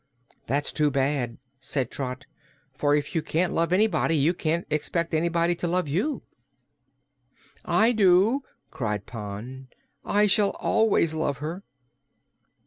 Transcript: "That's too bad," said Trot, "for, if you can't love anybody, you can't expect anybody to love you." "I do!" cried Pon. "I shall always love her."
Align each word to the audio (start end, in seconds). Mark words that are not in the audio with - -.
"That's 0.47 0.71
too 0.71 0.89
bad," 0.89 1.37
said 1.59 1.91
Trot, 1.91 2.25
"for, 2.73 2.95
if 2.95 3.13
you 3.13 3.21
can't 3.21 3.53
love 3.53 3.71
anybody, 3.71 4.15
you 4.17 4.33
can't 4.33 4.65
expect 4.71 5.13
anybody 5.13 5.53
to 5.53 5.67
love 5.67 5.87
you." 5.87 6.23
"I 7.65 7.91
do!" 7.91 8.41
cried 8.71 9.05
Pon. 9.05 9.67
"I 10.03 10.25
shall 10.25 10.55
always 10.59 11.13
love 11.13 11.37
her." 11.37 11.61